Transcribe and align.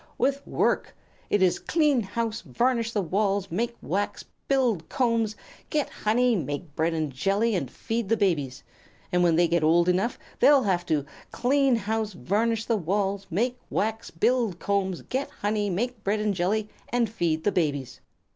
"With 0.17 0.47
work! 0.47 0.97
It 1.29 1.43
is 1.43 1.59
clean 1.59 2.01
house, 2.01 2.41
varnish 2.41 2.91
the 2.91 3.03
walls, 3.03 3.51
make 3.51 3.77
wax, 3.83 4.25
build 4.47 4.89
combs, 4.89 5.35
get 5.69 5.89
honey, 5.91 6.35
make 6.35 6.75
bread 6.75 6.95
and 6.95 7.11
jelly, 7.11 7.53
and 7.53 7.69
feed 7.69 8.09
the 8.09 8.17
babies. 8.17 8.63
And 9.11 9.21
when 9.21 9.35
they 9.35 9.47
get 9.47 9.63
old 9.63 9.87
enough 9.87 10.17
they'll 10.39 10.63
have 10.63 10.87
to 10.87 11.05
clean 11.29 11.75
house, 11.75 12.13
varnish 12.13 12.65
the 12.65 12.77
walls, 12.77 13.27
make 13.29 13.59
wax, 13.69 14.09
build 14.09 14.57
combs, 14.57 15.03
get 15.03 15.29
honey, 15.29 15.69
make 15.69 16.03
bread 16.03 16.19
and 16.19 16.33
jelly, 16.33 16.67
and 16.89 17.07
feed 17.07 17.43
the 17.43 17.51
babies. 17.51 18.01